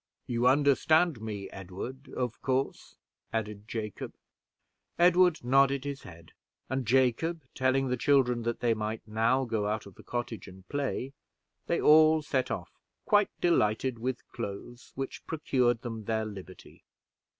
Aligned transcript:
You 0.25 0.47
understand 0.47 1.21
me, 1.21 1.47
Edward, 1.51 2.09
of 2.15 2.41
course?" 2.41 2.95
added 3.31 3.67
Jacob. 3.67 4.15
Edward 4.97 5.43
nodded 5.45 5.83
his 5.83 6.01
head; 6.01 6.31
and 6.71 6.87
Jacob 6.87 7.43
telling 7.53 7.87
the 7.87 7.97
children 7.97 8.41
that 8.41 8.61
they 8.61 8.73
might 8.73 9.07
now 9.07 9.45
go 9.45 9.67
out 9.67 9.85
of 9.85 9.93
the 9.93 10.01
cottage 10.03 10.47
and 10.47 10.67
play, 10.69 11.13
they 11.67 11.79
all 11.79 12.23
set 12.23 12.49
off, 12.49 12.79
quite 13.05 13.29
delighted 13.39 13.99
with 13.99 14.27
clothes 14.29 14.91
which 14.95 15.23
procured 15.27 15.83
them 15.83 16.05
their 16.05 16.25
liberty. 16.25 16.83